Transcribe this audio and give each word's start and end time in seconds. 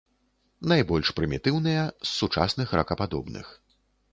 Найбольш 0.71 1.11
прымітыўныя 1.19 1.83
з 1.91 2.09
сучасных 2.19 2.67
ракападобных. 2.81 3.57